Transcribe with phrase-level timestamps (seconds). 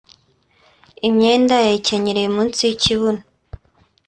[1.07, 3.21] imyenda yayicyenyereye munsi y’ikibuno